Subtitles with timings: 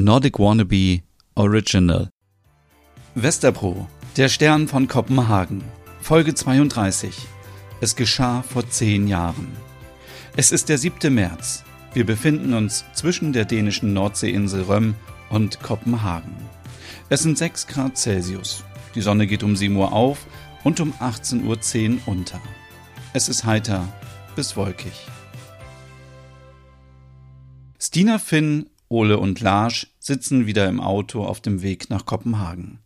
[0.00, 1.02] Nordic Wannabe
[1.34, 2.08] Original.
[3.16, 5.64] Westerbro, der Stern von Kopenhagen.
[6.00, 7.12] Folge 32.
[7.80, 9.48] Es geschah vor zehn Jahren.
[10.36, 11.12] Es ist der 7.
[11.12, 11.64] März.
[11.94, 14.94] Wir befinden uns zwischen der dänischen Nordseeinsel Röm
[15.30, 16.36] und Kopenhagen.
[17.08, 18.62] Es sind 6 Grad Celsius.
[18.94, 20.28] Die Sonne geht um 7 Uhr auf
[20.62, 22.40] und um 18.10 Uhr unter.
[23.14, 23.84] Es ist heiter
[24.36, 24.92] bis wolkig.
[27.80, 32.78] Stina Finn Ole und Lars sitzen wieder im Auto auf dem Weg nach Kopenhagen.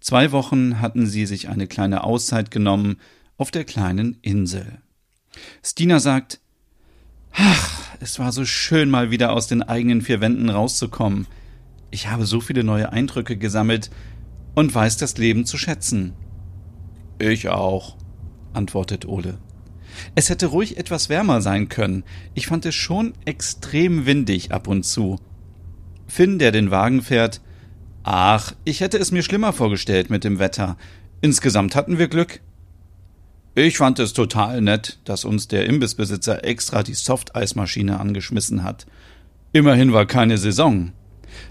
[0.00, 2.96] Zwei Wochen hatten sie sich eine kleine Auszeit genommen
[3.36, 4.78] auf der kleinen Insel.
[5.62, 6.40] Stina sagt,
[7.32, 11.26] Ach, es war so schön, mal wieder aus den eigenen vier Wänden rauszukommen.
[11.90, 13.90] Ich habe so viele neue Eindrücke gesammelt
[14.54, 16.12] und weiß das Leben zu schätzen.
[17.18, 17.96] Ich auch,
[18.52, 19.38] antwortet Ole.
[20.14, 22.04] Es hätte ruhig etwas wärmer sein können.
[22.34, 25.18] Ich fand es schon extrem windig ab und zu.
[26.06, 27.40] Finn, der den Wagen fährt.
[28.02, 30.76] Ach, ich hätte es mir schlimmer vorgestellt mit dem Wetter.
[31.20, 32.40] Insgesamt hatten wir Glück.
[33.54, 38.86] Ich fand es total nett, dass uns der Imbissbesitzer extra die Softeismaschine angeschmissen hat.
[39.52, 40.92] Immerhin war keine Saison.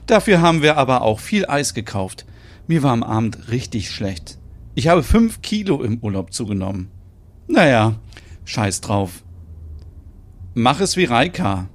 [0.05, 2.25] Dafür haben wir aber auch viel Eis gekauft.
[2.67, 4.37] Mir war am Abend richtig schlecht.
[4.75, 6.89] Ich habe fünf Kilo im Urlaub zugenommen.
[7.47, 7.95] Naja,
[8.45, 9.23] scheiß drauf.
[10.53, 11.69] Mach es wie Reika,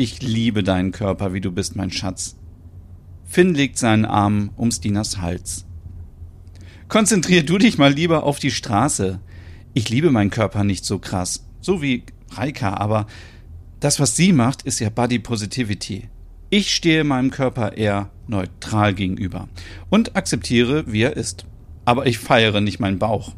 [0.00, 2.34] ich liebe deinen Körper, wie du bist, mein Schatz.
[3.26, 5.66] Finn legt seinen Arm um Stinas Hals.
[6.88, 9.20] Konzentrier du dich mal lieber auf die Straße.
[9.74, 13.08] Ich liebe meinen Körper nicht so krass, so wie Reika, aber
[13.78, 16.08] das, was sie macht, ist ja Body Positivity.
[16.48, 19.48] Ich stehe meinem Körper eher neutral gegenüber
[19.90, 21.44] und akzeptiere, wie er ist.
[21.84, 23.34] Aber ich feiere nicht meinen Bauch.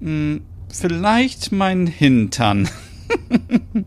[0.00, 2.68] Hm, vielleicht mein Hintern.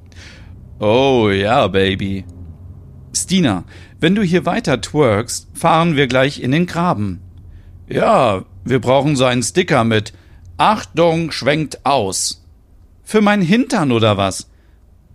[0.80, 2.25] Oh ja, Baby.
[3.14, 3.64] Stina,
[4.00, 7.22] wenn du hier weiter twerkst, fahren wir gleich in den Graben.
[7.89, 10.14] Ja, wir brauchen so einen Sticker mit
[10.58, 12.45] Achtung, schwenkt aus.
[13.04, 14.49] Für mein Hintern oder was?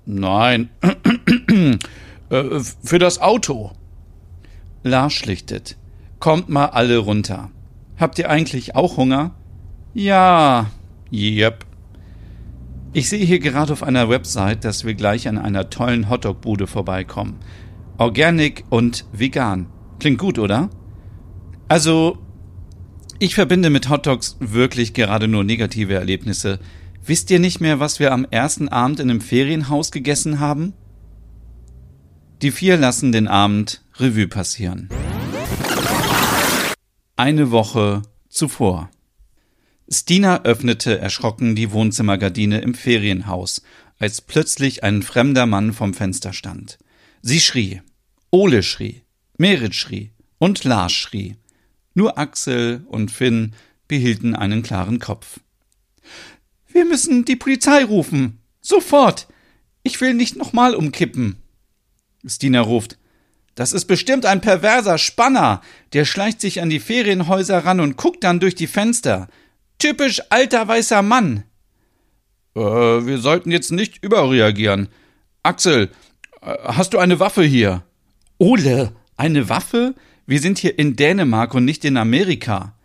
[0.06, 0.70] Nein.
[2.30, 3.72] Äh, für das Auto.
[4.82, 5.76] Lars schlichtet.
[6.18, 7.50] Kommt mal alle runter.
[7.98, 9.34] Habt ihr eigentlich auch Hunger?
[9.92, 10.70] Ja.
[11.12, 11.66] Yep.
[12.94, 17.38] Ich sehe hier gerade auf einer Website, dass wir gleich an einer tollen Hotdog-Bude vorbeikommen.
[17.96, 19.68] Organic und vegan.
[19.98, 20.68] Klingt gut, oder?
[21.68, 22.18] Also,
[23.18, 26.58] ich verbinde mit Hotdogs wirklich gerade nur negative Erlebnisse.
[27.02, 30.74] Wisst ihr nicht mehr, was wir am ersten Abend in einem Ferienhaus gegessen haben?
[32.42, 34.90] Die vier lassen den Abend Revue passieren.
[37.16, 38.90] Eine Woche zuvor.
[39.92, 43.62] Stina öffnete erschrocken die Wohnzimmergardine im Ferienhaus,
[43.98, 46.78] als plötzlich ein fremder Mann vom Fenster stand.
[47.20, 47.82] Sie schrie.
[48.30, 49.02] Ole schrie.
[49.36, 50.12] Merit schrie.
[50.38, 51.36] Und Lars schrie.
[51.92, 53.52] Nur Axel und Finn
[53.86, 55.40] behielten einen klaren Kopf.
[56.68, 58.38] Wir müssen die Polizei rufen.
[58.62, 59.28] Sofort.
[59.82, 61.36] Ich will nicht nochmal umkippen.
[62.26, 62.96] Stina ruft.
[63.54, 65.60] Das ist bestimmt ein perverser Spanner.
[65.92, 69.28] Der schleicht sich an die Ferienhäuser ran und guckt dann durch die Fenster.
[69.82, 71.42] Typisch alter weißer Mann.
[72.54, 74.86] Äh, wir sollten jetzt nicht überreagieren.
[75.42, 75.90] Axel,
[76.40, 77.82] äh, hast du eine Waffe hier?
[78.38, 79.96] Ole, eine Waffe?
[80.24, 82.76] Wir sind hier in Dänemark und nicht in Amerika.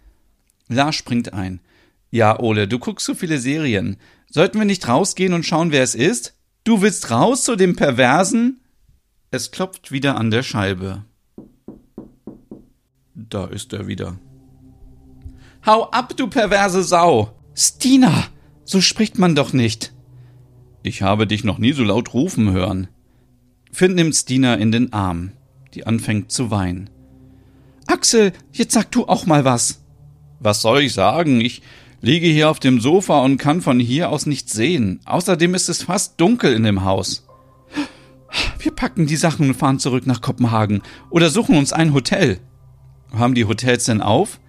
[0.70, 1.60] Lars springt ein.
[2.10, 3.98] Ja, Ole, du guckst so viele Serien.
[4.32, 6.34] Sollten wir nicht rausgehen und schauen, wer es ist?
[6.64, 8.60] Du willst raus zu dem Perversen?
[9.30, 11.06] Es klopft wieder an der Scheibe.
[13.14, 14.18] Da ist er wieder.
[15.68, 17.34] Hau ab, du perverse Sau!
[17.54, 18.24] Stina!
[18.64, 19.92] So spricht man doch nicht!
[20.82, 22.88] Ich habe dich noch nie so laut rufen hören.
[23.74, 25.34] Finn nimmt Stina in den Arm,
[25.74, 26.90] die anfängt zu weinen.
[27.86, 29.84] Axel, jetzt sag du auch mal was.
[30.40, 31.42] Was soll ich sagen?
[31.42, 31.62] Ich
[32.00, 35.02] liege hier auf dem Sofa und kann von hier aus nichts sehen.
[35.04, 37.28] Außerdem ist es fast dunkel in dem Haus.
[38.60, 42.40] Wir packen die Sachen und fahren zurück nach Kopenhagen oder suchen uns ein Hotel.
[43.12, 44.40] Haben die Hotels denn auf?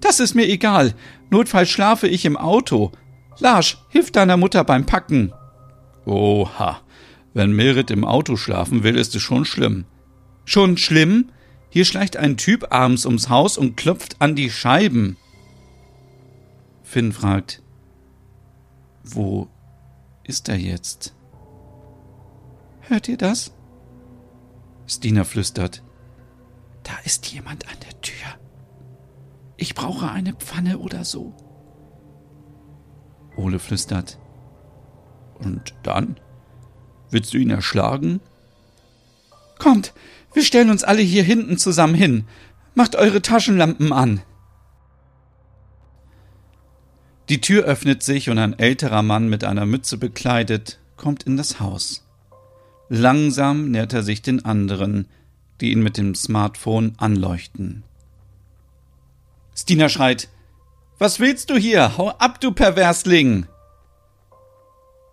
[0.00, 0.94] Das ist mir egal.
[1.30, 2.92] Notfalls schlafe ich im Auto.
[3.38, 5.32] Lars, hilf deiner Mutter beim Packen.
[6.04, 6.80] Oha.
[7.32, 9.84] Wenn Merit im Auto schlafen will, ist es schon schlimm.
[10.44, 11.30] Schon schlimm?
[11.68, 15.16] Hier schleicht ein Typ abends ums Haus und klopft an die Scheiben.
[16.82, 17.62] Finn fragt,
[19.04, 19.48] wo
[20.24, 21.14] ist er jetzt?
[22.80, 23.52] Hört ihr das?
[24.88, 25.84] Stina flüstert,
[26.82, 28.26] da ist jemand an der Tür.
[29.60, 31.34] Ich brauche eine Pfanne oder so.
[33.36, 34.18] Ole flüstert.
[35.38, 36.18] Und dann?
[37.10, 38.20] Willst du ihn erschlagen?
[39.58, 39.92] Kommt,
[40.32, 42.24] wir stellen uns alle hier hinten zusammen hin.
[42.74, 44.22] Macht eure Taschenlampen an.
[47.28, 51.60] Die Tür öffnet sich und ein älterer Mann mit einer Mütze bekleidet kommt in das
[51.60, 52.06] Haus.
[52.88, 55.06] Langsam nähert er sich den anderen,
[55.60, 57.84] die ihn mit dem Smartphone anleuchten.
[59.60, 60.30] Stina schreit:
[60.98, 61.98] Was willst du hier?
[61.98, 63.46] Hau ab, du Perversling!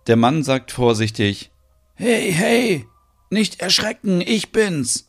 [0.06, 1.50] Der Mann sagt vorsichtig:
[1.96, 2.86] Hey, hey,
[3.28, 5.06] nicht erschrecken, ich bin's.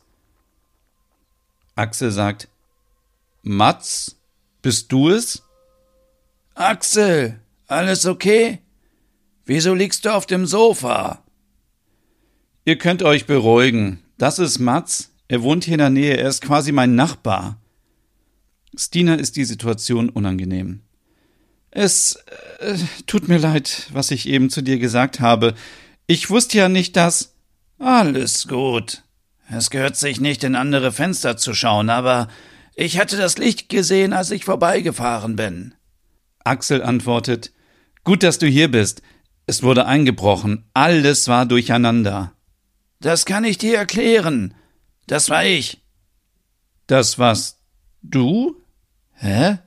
[1.74, 2.48] Axel sagt:
[3.40, 4.16] Mats,
[4.60, 5.42] bist du es?
[6.54, 8.58] Axel, alles okay?
[9.46, 11.24] Wieso liegst du auf dem Sofa?
[12.66, 14.02] Ihr könnt euch beruhigen.
[14.18, 15.12] Das ist Mats.
[15.28, 16.18] Er wohnt hier in der Nähe.
[16.18, 17.56] Er ist quasi mein Nachbar.
[18.76, 20.82] Stina ist die Situation unangenehm.
[21.70, 22.18] Es
[22.58, 22.76] äh,
[23.06, 25.54] tut mir leid, was ich eben zu dir gesagt habe.
[26.06, 27.34] Ich wusste ja nicht, dass.
[27.78, 29.04] Alles gut.
[29.48, 32.28] Es gehört sich nicht, in andere Fenster zu schauen, aber
[32.74, 35.74] ich hatte das Licht gesehen, als ich vorbeigefahren bin.
[36.44, 37.52] Axel antwortet
[38.04, 39.02] Gut, dass du hier bist.
[39.46, 40.64] Es wurde eingebrochen.
[40.74, 42.32] Alles war durcheinander.
[43.00, 44.54] Das kann ich dir erklären.
[45.06, 45.82] Das war ich.
[46.86, 47.58] Das warst
[48.02, 48.59] du?
[49.22, 49.58] Hä?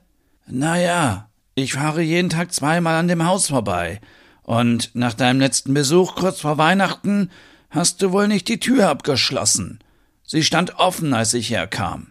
[0.48, 4.00] Na ja, ich fahre jeden Tag zweimal an dem Haus vorbei.
[4.42, 7.30] Und nach deinem letzten Besuch kurz vor Weihnachten
[7.70, 9.78] hast du wohl nicht die Tür abgeschlossen.
[10.24, 12.08] Sie stand offen, als ich herkam.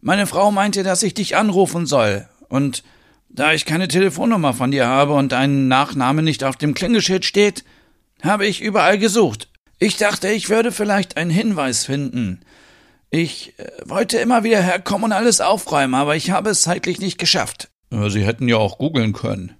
[0.00, 2.82] Meine Frau meinte, dass ich dich anrufen soll, und
[3.28, 7.64] da ich keine Telefonnummer von dir habe und dein Nachname nicht auf dem Klingeschild steht,
[8.22, 9.48] habe ich überall gesucht.
[9.78, 12.40] Ich dachte, ich würde vielleicht einen Hinweis finden.
[13.10, 17.18] Ich äh, wollte immer wieder herkommen und alles aufräumen, aber ich habe es zeitlich nicht
[17.18, 17.70] geschafft.
[17.90, 19.56] Sie hätten ja auch googeln können.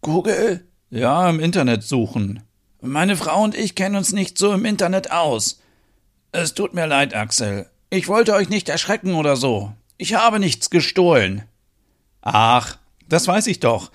[0.00, 0.66] Google?
[0.90, 2.42] Ja, im Internet suchen.
[2.80, 5.60] Meine Frau und ich kennen uns nicht so im Internet aus.
[6.32, 7.70] Es tut mir leid, Axel.
[7.90, 9.72] Ich wollte euch nicht erschrecken oder so.
[9.96, 11.44] Ich habe nichts gestohlen.
[12.22, 12.76] Ach,
[13.08, 13.92] das weiß ich doch.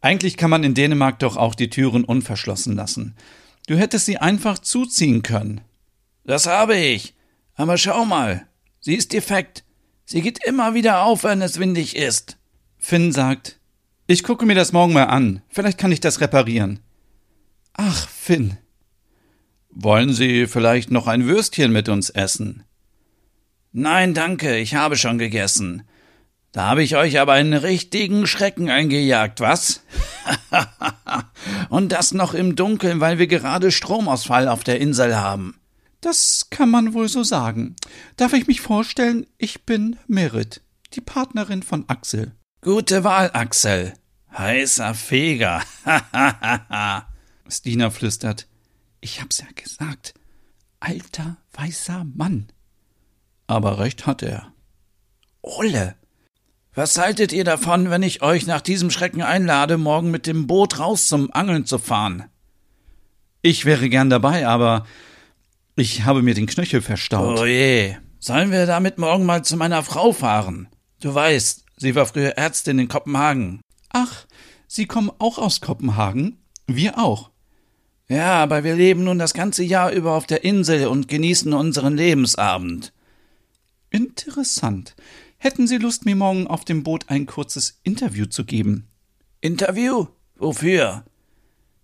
[0.00, 3.16] Eigentlich kann man in Dänemark doch auch die Türen unverschlossen lassen.
[3.66, 5.62] Du hättest sie einfach zuziehen können.
[6.24, 7.14] Das habe ich.
[7.58, 8.46] Aber schau mal.
[8.80, 9.64] Sie ist defekt.
[10.04, 12.38] Sie geht immer wieder auf, wenn es windig ist.
[12.78, 13.58] Finn sagt,
[14.06, 15.42] ich gucke mir das morgen mal an.
[15.48, 16.78] Vielleicht kann ich das reparieren.
[17.74, 18.56] Ach, Finn.
[19.70, 22.62] Wollen Sie vielleicht noch ein Würstchen mit uns essen?
[23.72, 25.82] Nein, danke, ich habe schon gegessen.
[26.52, 29.82] Da habe ich euch aber einen richtigen Schrecken eingejagt, was?
[31.70, 35.58] Und das noch im Dunkeln, weil wir gerade Stromausfall auf der Insel haben.
[36.00, 37.74] Das kann man wohl so sagen.
[38.16, 40.62] Darf ich mich vorstellen, ich bin Merit,
[40.94, 42.32] die Partnerin von Axel.
[42.60, 43.94] Gute Wahl, Axel.
[44.36, 45.62] Heißer Feger.
[47.48, 48.46] Stina flüstert.
[49.00, 50.14] Ich hab's ja gesagt.
[50.80, 52.48] Alter, weißer Mann.
[53.46, 54.52] Aber recht hat er.
[55.42, 55.96] Olle,
[56.74, 60.78] was haltet ihr davon, wenn ich euch nach diesem Schrecken einlade, morgen mit dem Boot
[60.78, 62.26] raus zum Angeln zu fahren?
[63.42, 64.86] Ich wäre gern dabei, aber
[65.78, 67.38] ich habe mir den Knöchel verstaut.
[67.38, 67.96] Oh je.
[68.18, 70.68] Sollen wir damit morgen mal zu meiner Frau fahren?
[71.00, 73.60] Du weißt, sie war früher Ärztin in Kopenhagen.
[73.90, 74.26] Ach,
[74.70, 76.36] Sie kommen auch aus Kopenhagen?
[76.66, 77.30] Wir auch.
[78.08, 81.96] Ja, aber wir leben nun das ganze Jahr über auf der Insel und genießen unseren
[81.96, 82.92] Lebensabend.
[83.90, 84.94] Interessant.
[85.38, 88.88] Hätten Sie Lust, mir morgen auf dem Boot ein kurzes Interview zu geben?
[89.40, 90.08] Interview?
[90.36, 91.04] Wofür?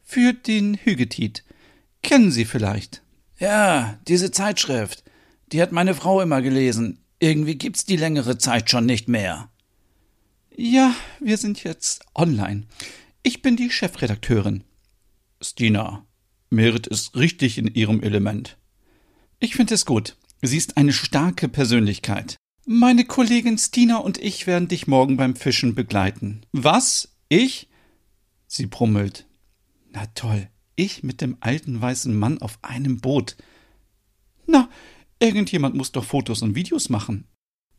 [0.02, 1.42] Für den Hügetit.
[2.02, 3.02] Kennen Sie vielleicht?
[3.38, 5.04] Ja, diese Zeitschrift.
[5.52, 6.98] Die hat meine Frau immer gelesen.
[7.18, 9.50] Irgendwie gibt's die längere Zeit schon nicht mehr.
[10.56, 12.66] Ja, wir sind jetzt online.
[13.22, 14.62] Ich bin die Chefredakteurin.
[15.40, 16.06] Stina,
[16.50, 18.56] Merit ist richtig in ihrem Element.
[19.40, 20.16] Ich finde es gut.
[20.42, 22.36] Sie ist eine starke Persönlichkeit.
[22.66, 26.46] Meine Kollegin Stina und ich werden dich morgen beim Fischen begleiten.
[26.52, 27.16] Was?
[27.28, 27.68] Ich?
[28.46, 29.26] Sie brummelt.
[29.90, 33.36] Na toll, ich mit dem alten weißen Mann auf einem Boot.
[34.46, 34.68] Na,
[35.18, 37.26] irgendjemand muss doch Fotos und Videos machen.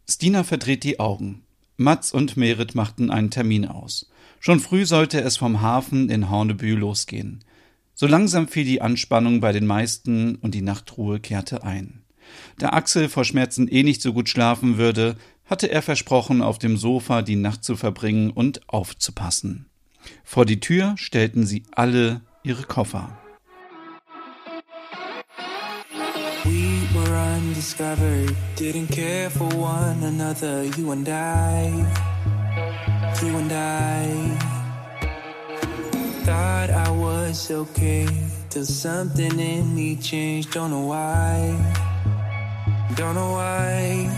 [0.09, 1.43] Stina verdreht die Augen.
[1.77, 4.09] Mats und Merit machten einen Termin aus.
[4.39, 7.43] Schon früh sollte es vom Hafen in Hornebü losgehen.
[7.93, 12.03] So langsam fiel die Anspannung bei den meisten und die Nachtruhe kehrte ein.
[12.57, 16.77] Da Axel vor Schmerzen eh nicht so gut schlafen würde, hatte er versprochen, auf dem
[16.77, 19.67] Sofa die Nacht zu verbringen und aufzupassen.
[20.23, 23.07] Vor die Tür stellten sie alle ihre Koffer.
[26.45, 31.73] We were undiscovered, didn't care for one another, you and I,
[33.21, 34.05] you and I.
[36.25, 38.07] Thought I was okay,
[38.49, 41.55] till something in me changed, don't know why.
[42.95, 44.09] Don't know why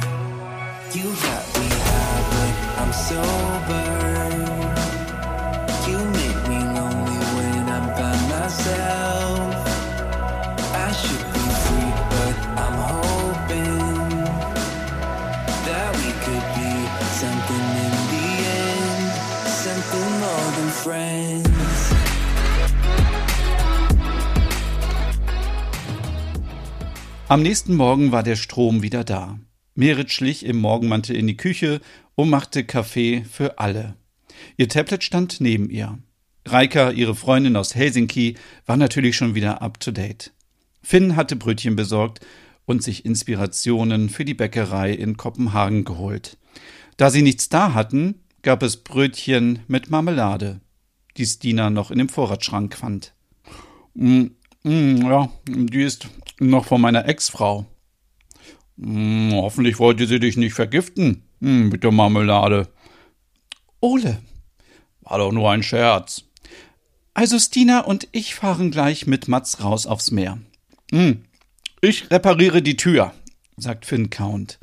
[0.93, 4.06] you got me high, but I'm sober.
[27.29, 29.37] Am nächsten Morgen war der Strom wieder da.
[29.75, 31.81] Merit schlich im Morgenmantel in die Küche
[32.15, 33.97] und machte Kaffee für alle.
[34.55, 35.97] Ihr Tablet stand neben ihr.
[36.45, 40.31] Reika, ihre Freundin aus Helsinki, war natürlich schon wieder up to date.
[40.81, 42.25] Finn hatte Brötchen besorgt
[42.65, 46.37] und sich Inspirationen für die Bäckerei in Kopenhagen geholt.
[46.95, 50.61] Da sie nichts da hatten, gab es Brötchen mit Marmelade,
[51.17, 53.13] die Stina noch in dem Vorratsschrank fand.
[53.95, 54.27] Mm,
[54.63, 56.07] mm, ja, die ist
[56.39, 57.65] noch von meiner Ex-Frau.
[58.79, 62.67] Hm, hoffentlich wollte sie dich nicht vergiften hm, mit der Marmelade.
[63.79, 64.21] Ole.
[65.01, 66.25] War doch nur ein Scherz.
[67.13, 70.37] Also Stina und ich fahren gleich mit Mats raus aufs Meer.
[70.91, 71.23] Hm,
[71.81, 73.13] ich repariere die Tür,
[73.55, 74.59] sagt Finn Count.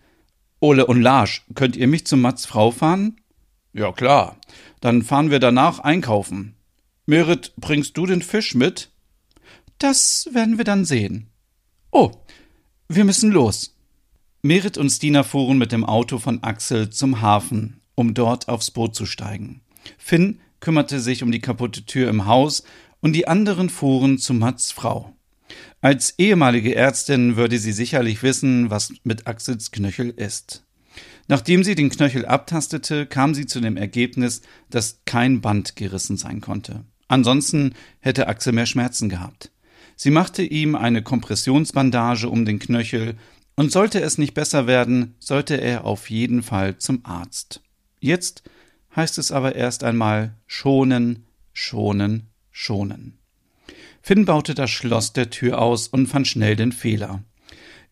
[0.60, 3.20] Ole und Lars, könnt ihr mich zu Mats Frau fahren?
[3.72, 4.36] Ja klar.
[4.80, 6.54] Dann fahren wir danach einkaufen.
[7.06, 8.90] Merit, bringst du den Fisch mit?
[9.78, 11.28] Das werden wir dann sehen.
[11.96, 12.10] Oh,
[12.88, 13.76] wir müssen los.
[14.42, 18.96] Merit und Stina fuhren mit dem Auto von Axel zum Hafen, um dort aufs Boot
[18.96, 19.60] zu steigen.
[19.96, 22.64] Finn kümmerte sich um die kaputte Tür im Haus
[22.98, 25.14] und die anderen fuhren zu Mats Frau.
[25.82, 30.64] Als ehemalige Ärztin würde sie sicherlich wissen, was mit Axels Knöchel ist.
[31.28, 36.40] Nachdem sie den Knöchel abtastete, kam sie zu dem Ergebnis, dass kein Band gerissen sein
[36.40, 36.84] konnte.
[37.06, 39.52] Ansonsten hätte Axel mehr Schmerzen gehabt.
[39.96, 43.16] Sie machte ihm eine Kompressionsbandage um den Knöchel,
[43.56, 47.62] und sollte es nicht besser werden, sollte er auf jeden Fall zum Arzt.
[48.00, 48.42] Jetzt
[48.96, 53.18] heißt es aber erst einmal schonen, schonen, schonen.
[54.02, 57.22] Finn baute das Schloss der Tür aus und fand schnell den Fehler.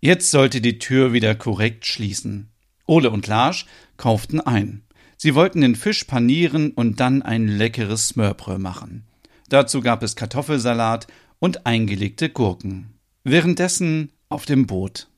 [0.00, 2.48] Jetzt sollte die Tür wieder korrekt schließen.
[2.86, 3.66] Ole und Larsch
[3.96, 4.82] kauften ein.
[5.16, 9.06] Sie wollten den Fisch panieren und dann ein leckeres Smörbrö machen.
[9.48, 11.06] Dazu gab es Kartoffelsalat
[11.42, 12.94] und eingelegte Gurken.
[13.24, 15.08] Währenddessen auf dem Boot.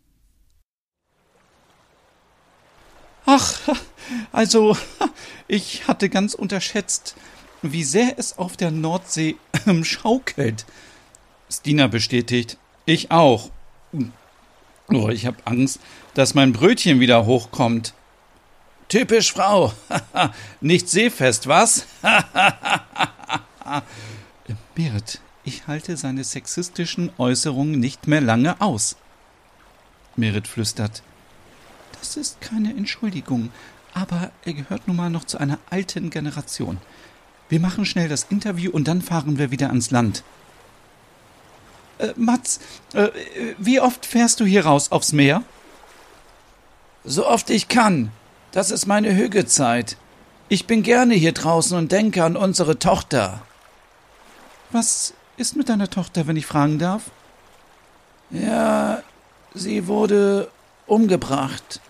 [3.26, 3.58] Ach,
[4.32, 4.74] also,
[5.48, 7.14] ich hatte ganz unterschätzt,
[7.60, 10.64] wie sehr es auf der Nordsee ähm, schaukelt.
[11.50, 13.50] Stina bestätigt, ich auch.
[14.88, 15.78] Oh, ich habe Angst,
[16.14, 17.92] dass mein Brötchen wieder hochkommt.
[18.88, 19.74] Typisch Frau.
[20.62, 21.86] Nicht seefest, was?
[24.74, 28.96] Berit, ich halte seine sexistischen Äußerungen nicht mehr lange aus.
[30.16, 31.02] Merit flüstert.
[31.98, 33.50] Das ist keine Entschuldigung,
[33.92, 36.78] aber er gehört nun mal noch zu einer alten Generation.
[37.48, 40.22] Wir machen schnell das Interview und dann fahren wir wieder ans Land.
[41.98, 42.60] Äh, Mats,
[42.94, 43.08] äh,
[43.58, 45.42] wie oft fährst du hier raus aufs Meer?
[47.04, 48.10] So oft ich kann.
[48.52, 49.96] Das ist meine Hügezeit.
[50.48, 53.42] Ich bin gerne hier draußen und denke an unsere Tochter.
[54.70, 57.04] Was ist mit deiner Tochter, wenn ich fragen darf?
[58.30, 59.02] Ja,
[59.54, 60.50] sie wurde
[60.86, 61.80] umgebracht.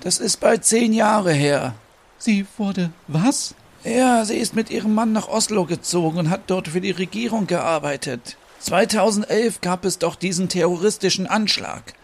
[0.00, 1.74] Das ist bald zehn Jahre her.
[2.18, 3.54] Sie wurde was?
[3.84, 7.46] Ja, sie ist mit ihrem Mann nach Oslo gezogen und hat dort für die Regierung
[7.46, 8.36] gearbeitet.
[8.60, 11.94] 2011 gab es doch diesen terroristischen Anschlag.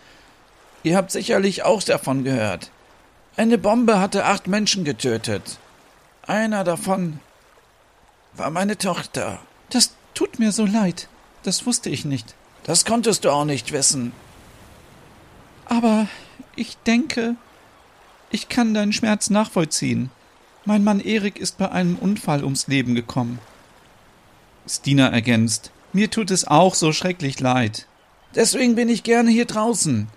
[0.83, 2.71] Ihr habt sicherlich auch davon gehört.
[3.37, 5.59] Eine Bombe hatte acht Menschen getötet.
[6.27, 7.21] Einer davon
[8.33, 9.39] war meine Tochter.
[9.69, 11.09] Das Tut mir so leid.
[11.43, 12.35] Das wusste ich nicht.
[12.65, 14.13] Das konntest du auch nicht wissen.
[15.67, 16.09] Aber
[16.57, 17.37] ich denke,
[18.31, 20.11] ich kann deinen Schmerz nachvollziehen.
[20.65, 23.41] Mein Mann Erik ist bei einem Unfall ums Leben gekommen.
[24.67, 27.87] Stina ergänzt, mir tut es auch so schrecklich leid.
[28.35, 30.09] Deswegen bin ich gerne hier draußen.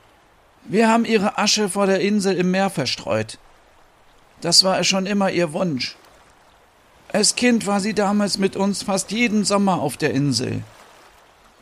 [0.63, 3.37] Wir haben ihre Asche vor der Insel im Meer verstreut.
[4.39, 5.97] Das war schon immer ihr Wunsch.
[7.11, 10.63] Als Kind war sie damals mit uns fast jeden Sommer auf der Insel.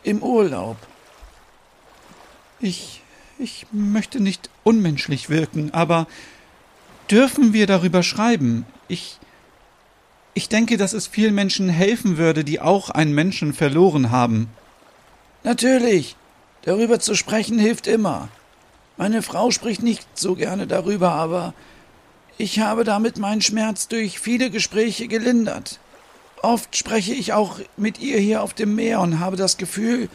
[0.04, 0.78] Im Urlaub.
[2.60, 3.02] Ich.
[3.40, 6.08] ich möchte nicht unmenschlich wirken, aber
[7.10, 8.66] dürfen wir darüber schreiben?
[8.88, 9.20] Ich.
[10.34, 14.50] Ich denke, dass es vielen Menschen helfen würde, die auch einen Menschen verloren haben.
[15.44, 16.16] Natürlich.
[16.62, 18.28] Darüber zu sprechen hilft immer.
[18.98, 21.54] Meine Frau spricht nicht so gerne darüber, aber
[22.38, 25.80] ich habe damit meinen Schmerz durch viele Gespräche gelindert.
[26.44, 30.08] Oft spreche ich auch mit ihr hier auf dem Meer und habe das Gefühl,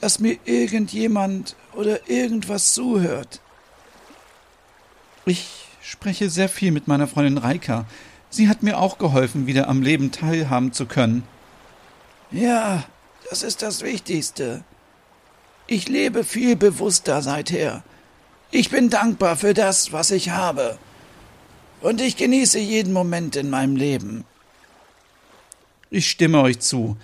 [0.00, 3.40] dass mir irgendjemand oder irgendwas zuhört.
[5.26, 7.84] Ich spreche sehr viel mit meiner Freundin Reika.
[8.30, 11.24] Sie hat mir auch geholfen, wieder am Leben teilhaben zu können.
[12.30, 12.84] Ja,
[13.28, 14.64] das ist das Wichtigste.
[15.66, 17.82] Ich lebe viel bewusster seither.
[18.50, 20.78] Ich bin dankbar für das, was ich habe.
[21.80, 24.24] Und ich genieße jeden Moment in meinem Leben.
[25.90, 26.96] Ich stimme euch zu.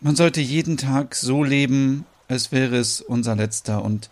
[0.00, 4.08] Man sollte jeden Tag so leben, als wäre es unser letzter und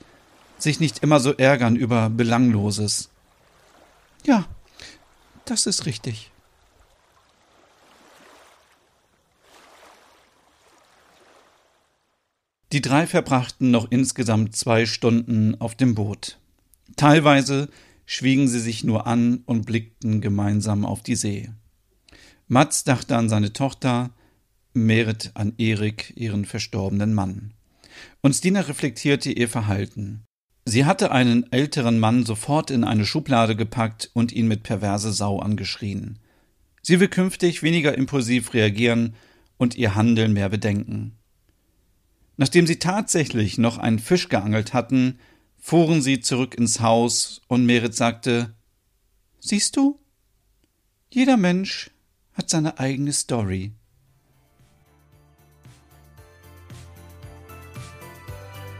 [0.58, 3.10] sich nicht immer so ärgern über Belangloses.
[4.24, 4.46] Ja,
[5.44, 6.30] das ist richtig.
[12.72, 16.38] Die drei verbrachten noch insgesamt zwei Stunden auf dem Boot.
[16.96, 17.70] Teilweise
[18.10, 21.50] schwiegen sie sich nur an und blickten gemeinsam auf die See.
[22.46, 24.14] Mats dachte an seine Tochter,
[24.72, 27.52] Merit an Erik, ihren verstorbenen Mann.
[28.22, 30.24] Und Stina reflektierte ihr Verhalten.
[30.64, 35.38] Sie hatte einen älteren Mann sofort in eine Schublade gepackt und ihn mit perverse Sau
[35.38, 36.18] angeschrien.
[36.80, 39.16] Sie will künftig weniger impulsiv reagieren
[39.58, 41.12] und ihr Handeln mehr bedenken.
[42.38, 45.18] Nachdem sie tatsächlich noch einen Fisch geangelt hatten,
[45.68, 48.54] fuhren sie zurück ins Haus und Merit sagte,
[49.38, 50.00] Siehst du?
[51.10, 51.90] Jeder Mensch
[52.32, 53.72] hat seine eigene Story.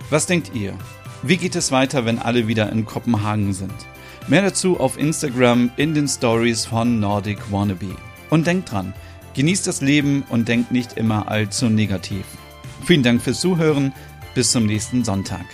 [0.09, 0.79] Was denkt ihr?
[1.23, 3.75] Wie geht es weiter, wenn alle wieder in Kopenhagen sind?
[4.27, 7.97] Mehr dazu auf Instagram in den Stories von Nordic Wannabe.
[8.31, 8.95] Und denkt dran,
[9.35, 12.25] genießt das Leben und denkt nicht immer allzu negativ.
[12.87, 13.93] Vielen Dank fürs Zuhören.
[14.35, 15.45] Bis zum nächsten Sonntag.